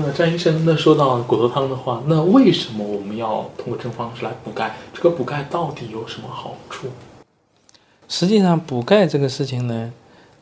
[0.00, 4.74] 那张医生，那说到骨头汤的话，那为什么我们要通过这种方式来补钙？
[4.92, 6.88] 这个补钙到底有什么好处？
[8.08, 9.92] 实际上，补钙这个事情呢，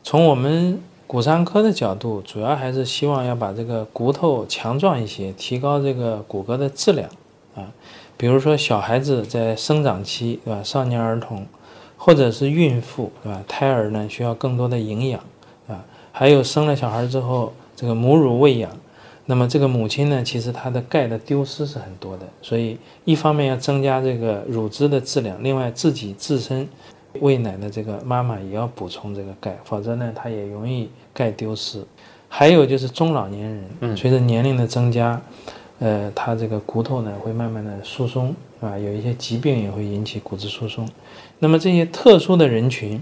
[0.03, 7.09] 从我们骨伤科的角度，主要还是希望要把这个骨头强壮一些，提高这个骨骼的质量
[7.55, 7.71] 啊。
[8.17, 10.61] 比如说小孩子在生长期，对吧？
[10.63, 11.45] 少年儿童，
[11.97, 13.43] 或者是孕妇，对吧？
[13.47, 15.19] 胎儿呢需要更多的营养
[15.67, 15.83] 啊。
[16.11, 18.71] 还有生了小孩之后，这个母乳喂养。
[19.25, 26.67] 那么这个母亲呢，其实她的钙的丢失是很多的，所以一方面要增加这个乳汁的质量，另外自己自身
[27.19, 31.83] 喂奶的这个妈妈也要补充这个钙，否则呢，她也容易钙丢失。
[32.27, 33.47] 还有就是中老年
[33.79, 35.21] 人，随着年龄的增加，
[35.77, 40.89] 呃，他这个骨头呢会慢慢的疏松，啊，有一些疾病也会引起骨质疏松。
[41.37, 42.99] 那么这些特殊的人群，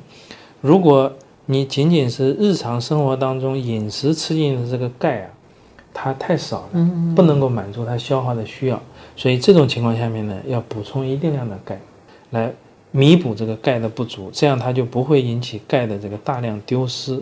[0.59, 1.11] 如果
[1.45, 5.30] 你仅仅是日常生活当中饮食吃进的这个钙啊，
[5.94, 8.81] 它太少了，不能够满足它消化的需要，
[9.16, 11.80] 所以这种情况下面呢，要补充一定量的钙，
[12.31, 12.52] 来
[12.92, 17.22] 弥补这个钙的不足，这样它就不会引起钙的这个大量丢失。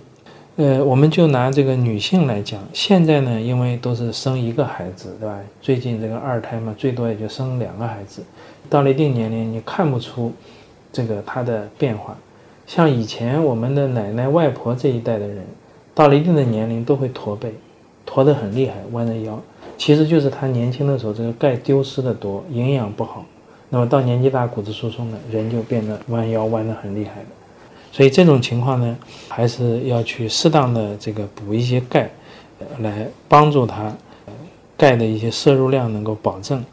[0.55, 5.39] 呃，我们就拿这个女性来讲，现在呢，因为都是生一个孩子，对吧？
[5.61, 8.21] 最近这个二胎嘛，最多也就生两个孩子，
[8.69, 10.33] 到了一定年龄，你看不出
[10.91, 12.17] 这个它的变化。
[12.67, 15.45] 像以前我们的奶奶、外婆这一代的人，
[15.95, 17.53] 到了一定的年龄都会驼背。
[18.11, 19.39] 驼得很厉害，弯着腰，
[19.77, 23.23] 其实就是他年轻的时候这个钙丢失的多，营养不好，
[23.69, 27.27] 那么到年纪大骨质疏松了，人就变得弯腰弯得很厉害了。
[27.91, 32.09] 所以这种情况呢，还是要去适当的这个补一些钙，
[32.79, 33.95] 来帮助他
[34.75, 36.65] 钙的一些摄入量能够保证。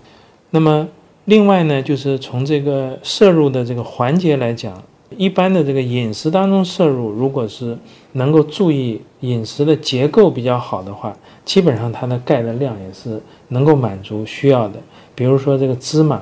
[0.48, 0.88] 那么
[1.26, 4.82] 另外呢，就是从这个摄入的这个环节来讲。
[5.16, 7.78] 一般的这个饮食当中摄入，如果是
[8.12, 14.80] 能够注意饮食的结构比较好的话，基本上它的钙的量也是能够满足需要的。
[15.14, 16.20] 比如说这个芝麻、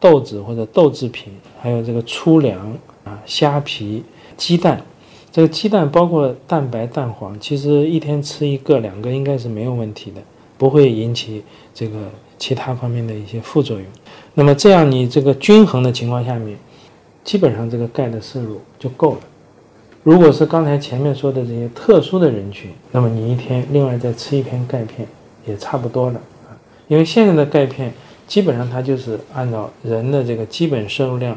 [0.00, 4.02] 豆子或者豆制品，还有这个粗粮啊、虾皮、
[4.36, 4.82] 鸡蛋。
[5.30, 10.20] 这个鸡蛋包括蛋白、蛋黄，其实一天吃一个、两个应该是没有问题的，
[10.56, 13.86] 不会引起这个其他方面的一些副作用。
[14.34, 16.58] 那么这样你这个均衡的情况下面。
[17.28, 19.20] 基本上这个钙的摄入就够了。
[20.02, 25.06] 如果是刚才前面说的这些特殊的人群，那么你一天另外再吃一片钙片
[25.44, 26.18] 也差不多了
[26.48, 26.56] 啊。
[26.86, 27.92] 因为现在的钙片
[28.26, 31.36] 基本上它就是按照人的这个基本摄入量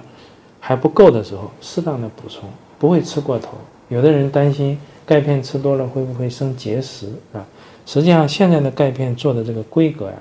[0.62, 2.50] 还不够的时候，适当的补充，
[2.80, 3.58] 不会吃过头。
[3.90, 7.46] 有的人担心钙片吃多了会不会生结石啊？
[7.86, 10.14] 实际上现在的钙片做的这个规格呀，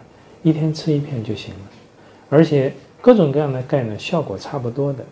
[0.42, 1.60] 一天吃一片就行了，
[2.28, 5.04] 而且各种各样的钙呢，效果差不多的。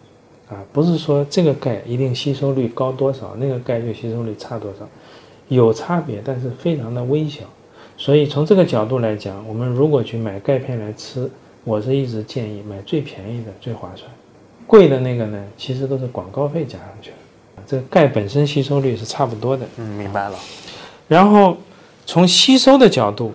[0.51, 4.89] 啊，不是说这个钙一定吸收率高多少，那个钙就吸收率差多少，
[5.49, 7.45] 有差别，但是非常的微小。
[7.97, 11.31] 所以从这个角度来讲，我们如果去买钙片来吃，
[11.65, 14.11] 我是一直建议买最便宜的最划算，
[14.67, 17.17] 贵的那个呢，其实都是广告费加上去了。
[17.67, 19.67] 这个钙本身吸收率是差不多的。
[19.77, 20.39] 嗯，明白了。
[21.09, 21.57] 然后
[22.07, 23.33] 从吸收的角度，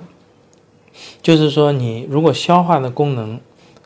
[1.21, 3.39] 就是说你如果消化的功能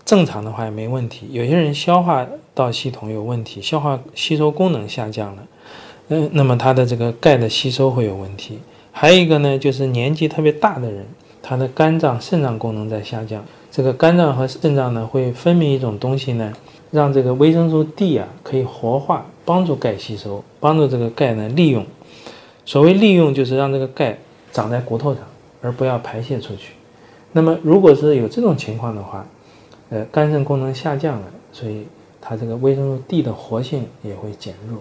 [0.07, 1.27] 正常的话也没问题。
[1.29, 2.25] 有些人消化。
[2.57, 5.43] 道系统有问题，消化吸收功能下降了，
[6.07, 8.57] 嗯，那么他的这个钙的吸收会有问题。
[8.91, 11.05] 还有一个呢，就是年纪特别大的人，
[11.43, 13.45] 他的肝脏、肾脏功能在下降。
[13.71, 16.51] 这个肝脏和肾脏呢，会分泌一种东西呢，
[16.89, 21.85] 让这个维生素 D 啊可以活化，帮助钙吸收，帮助这个钙呢利用。
[22.65, 24.17] 所谓利用，就是让这个钙
[24.51, 25.21] 长在骨头上，
[25.61, 26.73] 而不要排泄出去。
[27.33, 29.23] 那么如果是有这种情况的话，
[29.89, 31.85] 呃，肝肾功能下降了，所以。
[32.19, 34.79] 它这个维生素 D 的活性也会减弱。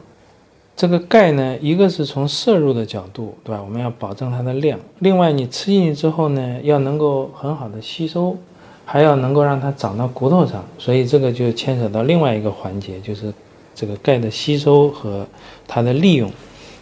[0.75, 3.63] 这个钙呢，一个是从摄入的角度，对吧？
[3.63, 4.77] 我们要保证它的量。
[4.99, 8.37] 另外，你吃进去之后呢，要能够很好的吸收，
[8.85, 10.65] 还要能够让它长到骨头上。
[10.77, 13.33] 所以这个就牵扯到另外一个环节，就是
[13.77, 15.25] 这个钙的吸收和
[15.69, 16.29] 它的利用。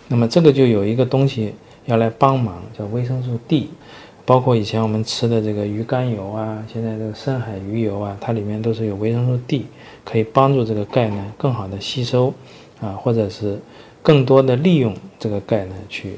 [0.08, 1.52] 那么这个就有一个东西
[1.84, 3.68] 要来帮忙，叫维生素 D。
[4.26, 9.66] 包括以前我们吃的这个鱼肝油啊，现在这个深海鱼油啊，它里面都是有维生素 D，
[10.04, 12.32] 可以帮助这个钙呢更好的吸收，
[12.80, 13.58] 啊，或者是
[14.02, 16.14] 更多的利用这个钙呢去，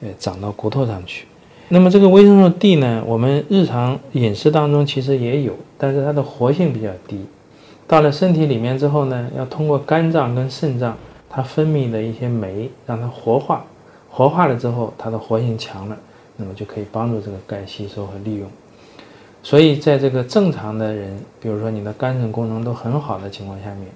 [0.00, 1.26] 呃，长到骨头上去。
[1.68, 7.24] 那么这个维生素 D 呢，我们日常饮食当中其实也有，但是它的活性比较低。
[7.86, 10.96] 到了身体里面之后呢，要通过肝脏跟肾脏
[11.28, 13.64] 它分泌的一些酶，让它活化。
[14.08, 15.96] 活化了之后，它的活性强了，
[16.40, 18.50] 那么就可以帮助这个钙吸收和利用。
[19.42, 23.86] 所以在这个正常的人，比如说你的肝肾功能都很好的情况下面，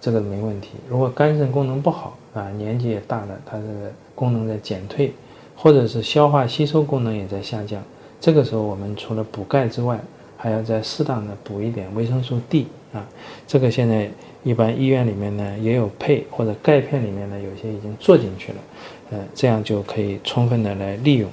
[0.00, 0.70] 这个没问题。
[0.88, 5.12] 如果肝肾功能不好啊，年纪也大了，它这个功能在减退。
[5.54, 7.80] 或者是消化吸收功能也在下降，
[8.20, 10.00] 这个时候我们除了补钙之外，
[10.36, 13.06] 还要再适当的补一点维生素 D 啊。
[13.46, 14.10] 这个现在
[14.42, 18.58] 一般医院里面呢也有配，或者钙片里面呢有些已经做进去了，
[19.10, 21.30] 呃，这样就可以充分的来利用。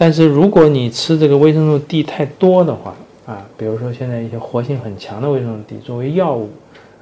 [0.00, 2.94] 但是如果你吃这个维生素 D 太多的话
[3.26, 6.48] 啊，比如说现在一些活性很强的维生素 D 作为药物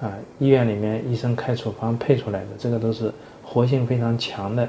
[0.01, 3.13] 啊，医院里面医生开处方配出来的，这个都是
[3.45, 4.69] 活性非常强的。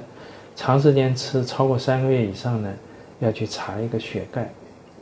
[0.56, 2.72] 长时间吃超过三个月以上呢，
[3.18, 4.48] 要去查一个血钙，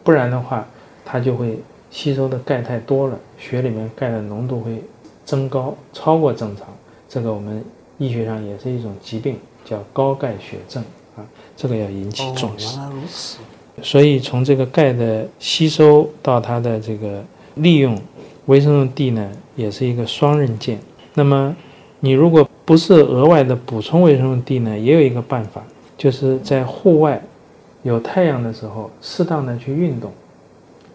[0.06, 0.66] 不然的话，
[1.04, 1.60] 它就会
[1.92, 4.82] 吸收的钙太多了，血里面钙的浓度会
[5.26, 6.66] 增高，超过正常。
[7.10, 7.62] 这个我们
[7.98, 9.36] 医学上也是一种疾病，
[9.66, 10.82] 叫高钙血症
[11.18, 11.26] 啊，
[11.56, 12.78] 这个要引起重视。
[12.78, 13.40] 原来如此。
[13.84, 17.24] 所以从这个钙的吸收到它的这个
[17.56, 18.00] 利用，
[18.46, 20.80] 维生素 D 呢也是一个双刃剑。
[21.14, 21.56] 那么
[22.00, 25.64] 你如果不是额外的补充维生素 D 呢，也有一个办法，
[25.98, 27.22] 就是在户外
[27.84, 30.12] 有太阳的时候，适当的去运动。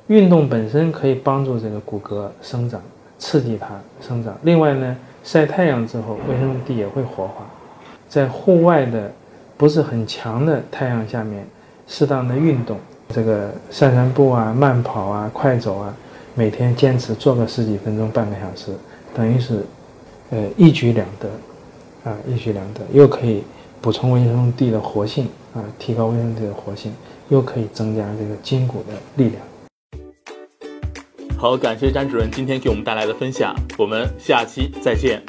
[0.09, 2.83] 运动本身可以帮助这个骨骼生长，
[3.19, 4.37] 刺激它生长。
[4.43, 7.47] 另外呢，晒太阳之后，维生素 D 也会活化。
[8.09, 9.11] 在户外的
[9.63, 11.47] 不是很强的太阳下面，
[11.87, 12.81] 适当的运动，
[13.11, 15.95] 这个散散步啊、慢跑啊、快走啊，
[16.35, 18.77] 每天坚持做个十几分钟、半个小时，
[19.15, 19.65] 等于是
[20.31, 21.31] 呃一举两得。
[22.03, 23.45] 啊，一举两得，又可以
[23.81, 26.93] 补充维生素 D 的活性啊，提高维生素 D 的活性，
[27.29, 29.41] 又可以增加这个筋骨的力量。
[31.39, 35.23] 好，感谢詹主任今天给我们带来的分享，我们下期再见。